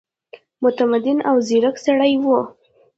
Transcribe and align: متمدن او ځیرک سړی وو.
متمدن 0.63 1.17
او 1.29 1.35
ځیرک 1.47 1.75
سړی 1.85 2.13
وو. 2.23 2.39